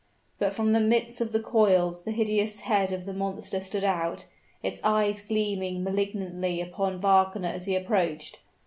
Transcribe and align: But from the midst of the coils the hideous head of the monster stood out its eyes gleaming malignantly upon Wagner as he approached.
But 0.39 0.51
from 0.53 0.71
the 0.71 0.79
midst 0.79 1.21
of 1.21 1.31
the 1.31 1.39
coils 1.39 2.05
the 2.05 2.11
hideous 2.11 2.61
head 2.61 2.91
of 2.91 3.05
the 3.05 3.13
monster 3.13 3.61
stood 3.61 3.83
out 3.83 4.25
its 4.63 4.79
eyes 4.83 5.21
gleaming 5.21 5.83
malignantly 5.83 6.59
upon 6.59 6.99
Wagner 6.99 7.47
as 7.49 7.67
he 7.67 7.75
approached. 7.75 8.39